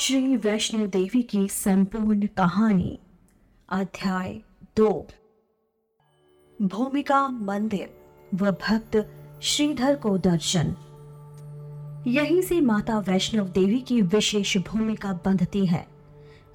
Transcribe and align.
श्री 0.00 0.36
वैष्णो 0.36 0.86
देवी 0.86 1.22
की 1.22 1.48
संपूर्ण 1.48 2.26
कहानी, 2.26 2.98
अध्याय 3.68 4.40
दो। 4.76 5.06
भूमिका 6.62 7.28
मंदिर 7.28 8.00
व 8.34 8.50
भक्त 8.50 9.12
श्रीधर 9.42 9.96
को 9.96 10.18
दर्शन। 10.18 10.76
यहीं 12.06 12.42
से 12.42 12.60
माता 12.60 12.98
वैष्णव 12.98 13.48
देवी 13.48 13.80
की 13.80 14.02
विशेष 14.02 14.56
भूमिका 14.56 15.12
बंधती 15.12 15.66
है। 15.66 15.86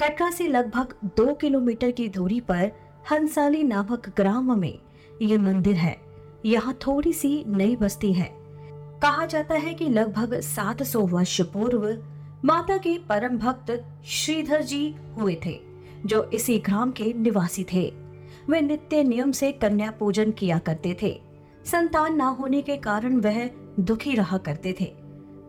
कटरा 0.04 0.32
से 0.32 0.48
लगभग 0.48 0.96
दो 1.06 1.34
किलोमीटर 1.34 1.92
की 1.92 2.10
दूरी 2.10 2.40
पर 2.40 2.72
हंसाली 3.12 3.64
नामक 3.64 4.14
ग्राम 4.18 4.60
में 4.60 4.80
ये 5.22 5.38
मंदिर 5.38 5.76
है। 5.76 6.02
यहाँ 6.46 6.74
थोड़ी 6.74 7.14
सी 7.14 7.44
नई 7.48 7.76
बस्ती 7.76 8.14
है। 8.14 8.32
कहा 9.02 9.26
जाता 9.26 9.56
है 9.56 9.74
कि 9.74 9.90
लगभग 9.90 10.40
700 10.40 11.08
वर्ष 11.08 11.42
पूर्व 11.42 12.15
माता 12.46 12.78
के 12.78 12.98
परम 12.98 13.38
भक्त 13.38 13.86
श्रीधर 14.06 14.62
जी 14.62 14.96
हुए 15.20 15.38
थे, 15.46 15.60
जो 16.06 16.24
इसी 16.24 16.60
ग्राम 16.60 16.92
के 16.92 17.14
निवासी 17.14 17.66
थे। 17.74 17.94
वे 18.50 18.62
नित्य 18.62 19.04
नियम 19.04 19.32
से 19.32 19.52
कन्या 19.52 19.92
पूजन 19.92 20.32
किया 20.32 20.60
करते 20.60 20.98
थे। 21.02 21.22
संतान 21.66 22.16
न 22.16 22.22
होने 22.22 22.62
के 22.62 22.78
कारण 22.78 23.20
वह 23.20 23.50
दुखी 23.80 24.16
रहा 24.16 24.38
करते 24.38 24.76
थे। 24.82 24.94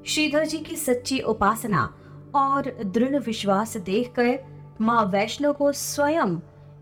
श्रीधर 0.06 0.46
जी 0.46 0.58
की 0.58 0.76
सच्ची 0.76 1.20
उपासना 1.20 1.94
और 2.34 2.82
दृढ़ 2.84 3.16
विश्वास 3.16 3.76
देखकर 3.76 4.38
माँ 4.80 5.04
वैष्णो 5.04 5.52
को 5.52 5.72
स्वयं 5.72 6.36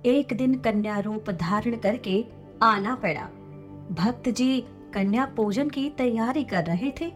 एक 0.07 0.29
दिन 0.37 0.55
कन्या 0.55 0.99
रूप 0.99 1.31
धारण 1.31 1.77
करके 1.77 2.25
आना 2.63 2.95
पड़ा। 2.95 3.25
भक्त 3.93 4.29
जी 4.29 4.65
कन्या 4.95 5.27
पूजन 5.27 5.69
की 5.69 5.91
तैयारी 5.91 6.45
कर 6.45 6.65
रहे 6.65 6.93
थे। 7.01 7.13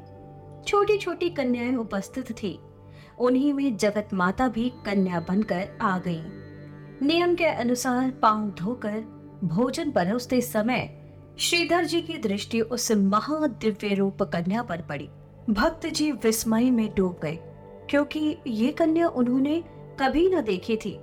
छोटी 0.67 0.99
छोटी 0.99 1.31
कन्याएँ 1.31 1.77
उपस्थित 1.77 2.33
थी। 2.33 2.59
उन्हीं 3.21 3.53
में 3.53 3.77
जगत 3.77 4.09
माता 4.15 4.49
भी 4.49 4.69
कन्या 4.87 5.21
बनकर 5.21 5.69
आ 5.81 5.99
गई। 5.99 6.23
नियम 7.03 7.35
के 7.35 7.45
अनुसार 7.45 8.11
पाँव 8.23 8.49
धोकर 8.59 9.01
भोजन 9.45 9.91
परोसते 9.91 10.41
समय 10.41 10.89
श्रीधर 11.39 11.85
जी 11.85 12.01
की 12.01 12.19
दृष्टि 12.19 12.61
उस 12.61 12.91
महादिव्य 12.93 13.95
रूप 13.95 14.23
कन्या 14.23 14.63
पर 14.63 14.83
पड़ी। 14.83 15.09
भक्त 15.51 15.87
जी 15.87 16.11
विस्मय 16.15 16.71
में 16.71 16.89
डूब 16.97 17.19
गए, 17.23 17.39
क्योंकि 17.91 18.37
ये 18.47 18.71
कन्या 18.73 19.09
उन्होंने 19.09 19.63
कभी 20.01 20.29
न 20.29 20.41
देखी 20.41 20.77
थी 20.77 20.99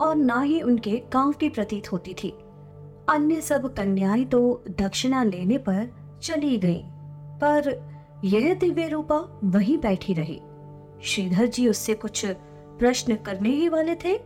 और 0.00 0.16
न 0.16 0.42
ही 0.42 0.60
उनके 0.62 1.02
गाँव 1.12 1.32
की 1.32 1.48
प्रतीत 1.48 1.92
होती 1.92 2.14
थी। 2.14 2.30
अन्य 3.08 3.40
सब 3.40 3.72
कन्याएँ 3.74 4.24
तो 4.24 4.64
दक्षिणा 4.80 5.22
लेने 5.24 5.58
पर 5.58 5.88
चली 6.22 6.56
गई, 6.58 6.82
पर 7.42 8.20
यह 8.24 8.52
दिव्य 8.54 8.88
रूपा 8.88 9.16
वहीं 9.44 9.78
बैठी 9.78 10.14
रही। 10.14 10.40
श्रीधर 11.04 11.46
जी 11.46 11.68
उससे 11.68 11.94
कुछ 11.94 12.24
प्रश्न 12.78 13.14
करने 13.16 13.48
ही 13.48 13.68
वाले 13.68 13.94
थे 13.94 14.16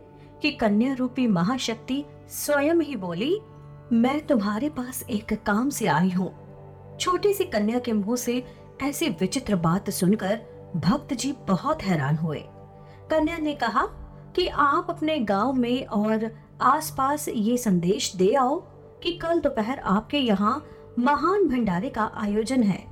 कि 0.41 0.51
कन्या 0.51 0.93
रूपी 0.93 1.27
महाशक्ति 1.27 2.03
स्वयं 2.29 2.81
ही 2.81 2.95
बोली, 2.95 3.39
मैं 3.93 4.19
तुम्हारे 4.27 4.69
पास 4.69 5.03
एक 5.09 5.33
काम 5.45 5.69
से 5.69 5.87
आई 5.87 6.09
हूँ। 6.09 6.31
छोटी 6.99 7.33
सी 7.33 7.43
कन्या 7.43 7.79
के 7.79 7.93
मुँह 7.93 8.15
से 8.15 8.43
ऐसी 8.83 9.09
विचित्र 9.09 9.55
बात 9.55 9.89
सुनकर 9.89 10.39
भक्त 10.75 11.13
जी 11.13 11.33
बहुत 11.47 11.83
हैरान 11.83 12.15
हुए। 12.15 12.43
कन्या 13.09 13.37
ने 13.37 13.53
कहा 13.53 13.85
कि 14.35 14.47
आप 14.47 14.87
अपने 14.89 15.19
गाँव 15.19 15.53
में 15.53 15.85
और 15.85 16.29
आसपास 16.61 17.27
ये 17.27 17.57
संदेश 17.57 18.15
दे 18.15 18.33
आओ 18.33 18.59
कि 19.03 19.11
कल 19.11 19.39
दोपहर 19.39 19.79
आपके 19.79 20.17
यहाँ 20.17 20.65
महान 20.99 21.47
भंडारे 21.47 21.89
का 21.89 22.11
आयोजन 22.15 22.63
है। 22.63 22.83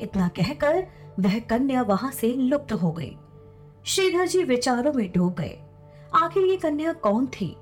इतना 0.00 0.28
कहकर 0.28 0.86
वह 1.20 1.38
कन्या 1.38 1.82
वहाँ 1.82 2.10
से 2.10 2.28
लुप्त 2.28 2.72
हो 2.72 2.92
गई। 2.92 3.16
श्रीधर 3.86 4.26
जी 4.26 4.42
विचारों 4.42 4.92
में 4.92 5.12
डूब 5.12 5.34
गए। 5.34 5.58
आखिर 6.14 6.44
ये 6.44 6.56
कन्या 6.56 6.92
कौन 6.92 7.26
थी? 7.26 7.56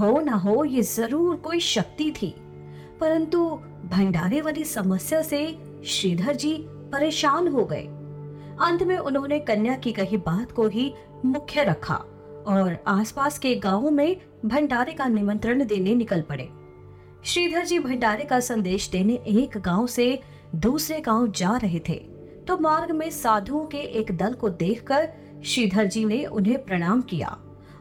हो 0.00 0.20
ना 0.20 0.34
हो, 0.34 0.64
ये 0.64 0.82
ज़रूर 0.82 1.36
कोई 1.36 1.60
शक्ति 1.60 2.14
थी। 2.22 2.34
परंतु 3.00 3.50
भंडारे 3.92 4.40
वाली 4.40 4.64
समस्या 4.64 5.22
से 5.22 5.58
श्रीधर 5.86 6.36
जी 6.36 6.54
परेशान 6.68 7.48
हो 7.48 7.64
गए। 7.64 7.82
अंत 8.60 8.82
में 8.82 8.98
उन्होंने 8.98 9.38
कन्या 9.38 9.76
की 9.76 9.92
कही 9.92 10.16
बात 10.16 10.52
को 10.52 10.68
ही 10.68 10.94
मुख्य 11.24 11.64
रखा 11.64 11.94
और 12.46 12.84
आसपास 12.86 13.38
के 13.38 13.54
गाँवों 13.54 13.90
में 13.90 14.16
भंडारे 14.44 14.92
का 14.92 15.06
निमंत्रण 15.06 15.66
देने 15.66 15.94
निकल 15.94 16.22
पड़े। 16.22 16.48
श्रीधर 17.24 17.64
जी 17.64 17.78
भंडारे 17.78 18.24
का 18.24 18.40
संदेश 18.40 18.88
देने 18.90 19.14
एक 19.14 19.58
गाँव 19.58 19.86
से 19.86 20.20
दूसरे 20.54 21.00
गाँव 21.00 21.28
जा 21.28 21.56
रहे 21.56 21.80
थे। 21.88 22.14
तो 22.48 22.58
मार्ग 22.58 22.90
में 22.90 23.10
साधुओं 23.10 23.66
के 23.66 23.78
एक 23.78 24.16
दल 24.16 24.32
को 24.32 24.48
देखकर 24.48 25.12
श्रीधर 25.44 25.84
जी 25.84 26.04
ने 26.04 26.24
उन्हें 26.24 26.64
प्रणाम 26.64 27.00
किया 27.02 27.36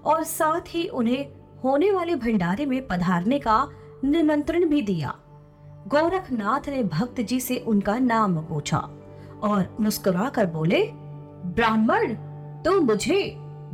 और 0.05 0.23
साथ 0.23 0.61
ही 0.67 0.87
उन्हें 0.87 1.25
होने 1.63 1.91
वाले 1.91 2.15
भंडारे 2.15 2.65
में 2.65 2.87
पधारने 2.87 3.39
का 3.39 3.67
निमंत्रण 4.03 4.65
भी 4.65 4.81
दिया। 4.81 5.15
गोरखनाथ 5.87 6.69
ने 6.69 6.83
भक्त 6.83 7.21
जी 7.21 7.39
से 7.39 7.57
उनका 7.57 7.97
नाम 7.99 8.37
पूछा 8.41 8.77
और 9.43 9.77
मुस्कुराकर 9.79 10.45
बोले, 10.45 10.83
ब्राह्मण 11.45 12.13
तो 12.63 12.79
मुझे 12.81 13.23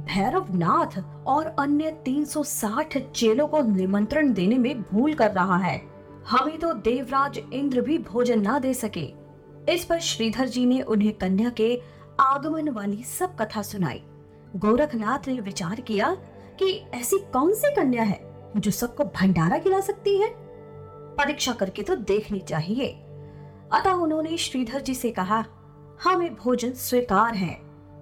भैरवनाथ 0.06 1.03
और 1.27 1.45
अन्य 1.59 1.91
360 2.06 2.97
चेलों 3.16 3.47
को 3.47 3.61
निमंत्रण 3.61 4.33
देने 4.33 4.57
में 4.57 4.81
भूल 4.81 5.13
कर 5.13 5.31
रहा 5.31 5.57
है। 5.57 5.81
हमें 6.27 6.57
तो 6.57 6.73
देवराज 6.73 7.39
इंद्र 7.53 7.81
भी 7.81 7.97
भोजन 7.97 8.41
ना 8.41 8.59
दे 8.59 8.73
सके। 8.73 9.07
इस 9.69 9.85
पर 9.85 10.00
श्रीधर 10.00 10.47
जी 10.47 10.66
ने 10.66 10.81
उन्हें 10.81 11.13
कन्या 11.13 11.50
के 11.50 11.81
आगमन 12.19 12.69
वाली 12.69 13.03
सब 13.03 13.35
कथा 13.35 13.62
सुनाई। 13.62 14.03
गोरखनाथ 14.56 15.28
ने 15.28 15.41
विचार 15.41 15.81
किया 15.81 16.16
कि 16.59 16.85
ऐसी 16.94 17.18
कौन 17.18 17.53
सी 17.53 17.75
कन्या 17.75 18.03
है 18.03 18.52
जो 18.57 18.72
सबको 18.72 19.03
भंडारा 19.03 19.57
खिला 19.57 19.80
सकती 19.80 20.18
है? 20.18 20.34
परीक्षा 21.16 21.53
करके 21.53 21.81
तो 21.81 21.96
देखनी 21.96 22.40
चाहिए। 22.40 22.88
अतः 23.72 23.91
उन्होंने 23.91 24.38
श्रीधर 24.38 24.81
जी 24.81 24.94
से 24.94 25.12
कहा 25.12 25.46
हमें 26.03 26.35
भोजन 26.35 26.72
स्वीकार 26.72 27.35
है। 27.35 27.59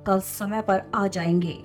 कल 0.07 0.19
समय 0.19 0.61
पर 0.61 0.81
आ 0.95 1.07
जाएँगे। 1.07 1.63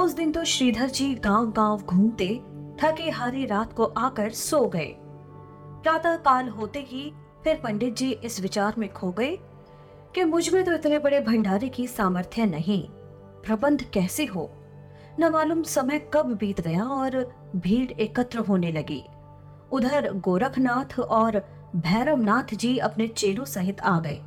उस 0.00 0.12
दिन 0.12 0.32
तो 0.32 0.44
श्रीधर 0.44 0.86
जी 0.86 1.14
गाँव 1.14 1.50
गाँव 1.50 1.78
घूमते, 1.78 2.40
थके 2.82 3.10
हारे 3.10 3.46
रात 3.46 3.72
को 3.72 3.84
आकर 3.84 4.30
सो 4.30 4.66
गए। 4.66 4.96
प्रातः 5.82 6.16
काल 6.16 6.48
होते 6.48 6.78
ही 6.78 7.12
फिर 7.44 7.56
पंडित 7.56 7.96
जी 7.96 8.12
इस 8.12 8.40
विचार 8.40 8.74
में 8.78 8.92
खो 8.92 9.12
गए 9.12 9.38
कि 10.18 10.24
मुझमें 10.24 10.64
तो 10.64 10.72
इतने 10.72 10.98
बड़े 10.98 11.20
भंडारे 11.20 11.68
की 11.68 11.86
सामर्थ्य 11.86 12.46
नहीं। 12.46 12.88
प्रबंध 13.44 13.82
कैसे 13.82 14.24
हो? 14.24 14.50
न 15.20 15.28
मालूम 15.32 15.62
समय 15.62 16.10
कब 16.14 16.26
बीत 16.34 16.60
गया 16.60 16.84
और 16.84 17.34
भीड़ 17.56 17.90
एकत्र 17.90 18.38
होने 18.38 18.72
लगी। 18.72 19.04
उधर 19.72 20.12
गोरखनाथ 20.12 20.98
और 21.00 21.38
भैरवनाथ 21.76 22.54
जी 22.54 22.78
अपने 22.78 23.08
चेलों 23.08 23.44
सहित 23.44 23.80
आ 23.80 24.00
गए। 24.00 24.20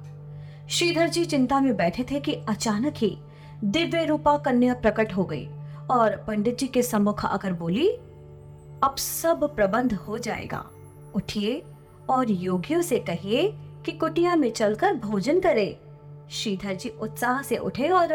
श्रीधर 0.69 1.07
जी 1.07 1.25
चिंता 1.25 1.59
में 1.59 1.75
बैठे 1.75 2.05
थे 2.11 2.19
कि 2.19 2.33
अचानक 2.33 2.93
ही 2.97 3.17
दिव्य 3.63 4.05
रूपा 4.05 4.37
कन्या 4.37 4.73
प्रकट 4.73 5.13
हो 5.13 5.23
गई 5.23 5.47
और 5.91 6.23
पंडित 6.27 6.57
जी 6.57 6.67
के 6.67 6.81
सम्मुख 6.81 7.25
आकर 7.25 7.53
बोली, 7.53 7.89
अब 8.83 8.95
सब 8.97 9.55
प्रबंध 9.55 9.93
हो 9.93 10.17
जाएगा। 10.17 10.65
उठिए 11.15 11.63
और 12.09 12.31
योगियों 12.31 12.81
से 12.81 12.99
कहिए 12.99 13.53
कि 13.85 13.91
कुटिया 13.91 14.35
में 14.35 14.49
चलकर 14.51 14.95
भोजन 14.95 15.39
करे। 15.39 15.77
श्रीधर 16.31 16.73
जी 16.73 16.89
उत्साह 17.01 17.41
से 17.41 17.57
उठे 17.57 17.89
और 17.89 18.07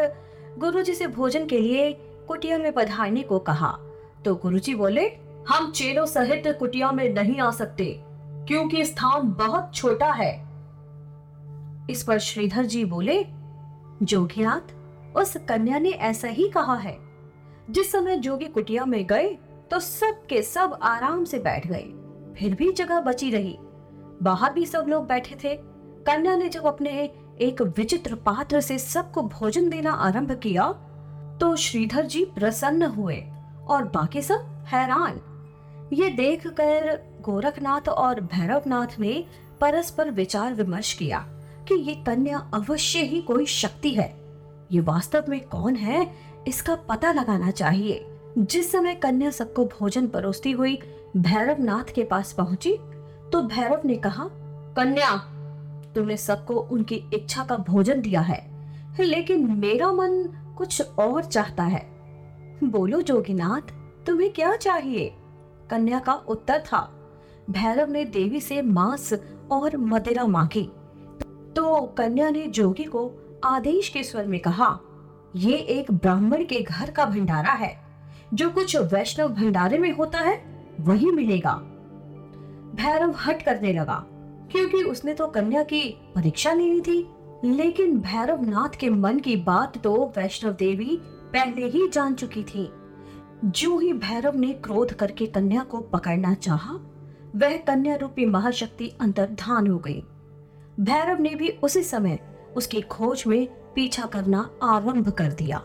गुरु 0.57 0.81
जी 0.81 0.93
से 0.93 1.07
भोजन 1.07 1.45
के 1.45 1.59
लिए 1.59 1.91
कुटिया 2.27 2.57
में 2.57 2.71
पधारने 2.73 3.21
को 3.21 3.39
कहा। 3.39 3.71
तो 4.25 4.35
गुरु 4.35 4.59
जी 4.59 4.75
बोले, 4.75 5.07
हम 5.47 5.71
चेलों 5.71 6.05
सहित 6.05 6.43
कुटिया 6.59 6.91
में 6.91 7.09
नहीं 7.13 7.39
आ 7.39 7.49
सकते, 7.51 7.85
क्योंकि 8.47 8.85
स्थान 8.85 9.31
बहुत 9.39 9.73
छोटा 9.75 10.11
है। 10.11 10.31
इस 11.89 12.03
पर 12.03 12.19
श्रीधर 12.19 12.65
जी 12.65 12.83
बोले, 12.85 13.23
जोगिनाथ, 14.03 14.73
उस 15.17 15.35
कन्या 15.49 15.79
ने 15.79 15.89
ऐसा 15.89 16.27
ही 16.29 16.47
कहा 16.49 16.75
है। 16.75 16.97
जिस 17.69 17.91
समय 17.91 18.15
जोगी 18.17 18.45
कुटिया 18.45 18.85
में 18.85 19.05
गए 19.05 19.37
तो 19.71 19.79
सब 19.79 20.25
के 20.25 20.41
सब 20.41 20.77
आराम 20.81 21.23
से 21.23 21.39
बैठ 21.39 21.67
गए, 21.67 21.83
फिर 22.37 22.55
भी 22.55 22.71
जगह 22.71 22.99
बची 23.01 23.29
रही। 23.31 23.57
बाहर 24.23 24.53
भी 24.53 24.65
सब 24.65 24.85
लोग 24.89 25.07
बैठे 25.07 25.35
थे। 25.43 25.55
कन्या 26.05 26.35
ने 26.35 26.49
जब 26.49 26.65
अपने 26.65 26.89
एक 27.41 27.61
विचित्र 27.77 28.15
पात्र 28.15 28.61
से 28.61 28.77
सबको 28.79 29.21
भोजन 29.23 29.69
देना 29.69 29.91
आरंभ 29.91 30.31
किया 30.33 30.71
तो 31.41 31.55
श्रीधर 31.55 32.05
जी 32.05 32.23
प्रसन्न 32.25 32.83
हुए 32.91 33.23
और 33.67 33.83
बाकी 33.85 34.21
सब 34.21 34.65
हैरान। 34.67 35.19
ये 35.93 36.09
देखकर 36.09 36.95
गोरखनाथ 37.21 37.89
और 37.89 38.21
भैरवनाथ 38.23 38.99
ने 38.99 39.23
परस्पर 39.61 40.09
विचार 40.11 40.53
विमर्श 40.53 40.93
किया 40.93 41.19
कि 41.67 41.75
ये 41.75 41.95
कन्या 42.05 42.37
अवश्य 42.53 42.99
ही 42.99 43.21
कोई 43.21 43.45
शक्ति 43.45 43.93
है। 43.93 44.13
ये 44.71 44.79
वास्तव 44.79 45.25
में 45.29 45.39
कौन 45.41 45.75
है, 45.75 46.07
इसका 46.47 46.75
पता 46.89 47.11
लगाना 47.11 47.51
चाहिए। 47.51 48.05
जिस 48.37 48.71
समय 48.71 48.95
कन्या 48.95 49.29
सबको 49.31 49.65
भोजन 49.69 50.07
परोसती 50.07 50.51
हुई 50.51 50.77
भैरव 51.17 51.61
नाथ 51.63 51.93
के 51.93 52.03
पास 52.03 52.33
पहुँची 52.33 52.77
तो 53.31 53.41
भैरव 53.41 53.81
ने 53.85 53.95
कहा, 53.95 54.29
कन्या, 54.77 55.15
तुमने 55.95 56.17
सबको 56.17 56.53
उनकी 56.53 56.95
इच्छा 57.13 57.43
का 57.43 57.57
भोजन 57.57 58.01
दिया 58.01 58.21
है, 58.21 58.39
लेकिन 58.99 59.51
मेरा 59.51 59.91
मन 59.91 60.23
कुछ 60.57 60.81
और 60.81 61.23
चाहता 61.23 61.63
है। 61.63 61.89
बोलो 62.63 63.01
जोगीनाथ, 63.01 63.71
तुम्हें 64.05 64.33
क्या 64.33 64.55
चाहिए? 64.55 65.13
कन्या 65.69 65.99
का 65.99 66.13
उत्तर 66.13 66.59
था, 66.59 66.79
भैरव 67.49 67.91
ने 67.91 68.05
देवी 68.05 68.41
से 68.41 68.61
मांस 68.61 69.13
और 69.51 69.77
मदिरा 69.77 70.27
मांगी। 70.27 70.71
तो 71.55 71.81
कन्या 71.97 72.29
ने 72.29 72.47
जोगी 72.47 72.83
को 72.83 73.11
आदेश 73.43 73.89
के 73.89 74.03
स्वर 74.03 74.25
में 74.25 74.39
कहा, 74.39 74.79
ये 75.35 75.53
एक 75.53 75.91
ब्राह्मण 75.91 76.45
के 76.45 76.61
घर 76.61 76.91
का 76.91 77.05
भंडारा 77.05 77.51
है। 77.51 77.79
जो 78.33 78.49
कुछ 78.49 78.77
वैष्णव 78.77 79.29
भंडारे 79.29 79.77
में 79.77 79.91
होता 79.91 80.19
है, 80.19 80.43
वही 80.79 81.11
मिलेगा। 81.11 81.61
भैरव 82.77 83.15
हट 83.25 83.41
करने 83.41 83.73
लगा 83.73 84.03
क्योंकि 84.51 84.83
उसने 84.83 85.13
तो 85.13 85.27
कन्या 85.27 85.63
की 85.63 85.83
परीक्षा 86.15 86.53
लेनी 86.53 86.81
थी। 86.81 87.07
लेकिन 87.45 87.99
भैरव 87.99 88.41
नाथ 88.41 88.77
के 88.79 88.89
मन 88.89 89.19
की 89.19 89.35
बात 89.35 89.77
तो 89.77 89.93
वैष्णव 90.17 90.53
देवी 90.53 90.99
पहले 91.33 91.67
ही 91.67 91.87
जान 91.87 92.13
चुकी 92.13 92.43
थी। 92.43 92.69
जो 93.45 93.77
ही 93.79 93.93
भैरव 93.93 94.37
ने 94.37 94.53
क्रोध 94.53 94.93
करके 94.93 95.25
कन्या 95.25 95.63
को 95.63 95.81
पकड़ना 95.81 96.33
चाहा, 96.33 96.73
वह 97.35 97.57
कन्या 97.57 97.95
रूपी 97.95 98.25
महाशक्ति 98.25 98.91
अंतर्धान 99.01 99.67
हो 99.67 99.77
गई। 99.77 100.01
भैरव 100.79 101.21
ने 101.21 101.35
भी 101.35 101.49
उसी 101.63 101.83
समय 101.83 102.19
उसकी 102.55 102.81
खोज 102.81 103.23
में 103.27 103.47
पीछा 103.75 104.05
करना 104.05 104.49
आरंभ 104.63 105.09
कर 105.09 105.31
दिया। 105.31 105.57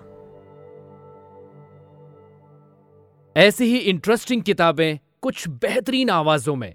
ऐसी 3.36 3.64
ही 3.64 3.78
इंटरेस्टिंग 3.78 4.42
किताबें 4.42 4.98
कुछ 5.22 5.48
बेहतरीन 5.48 6.10
आवाजों 6.10 6.56
में। 6.56 6.74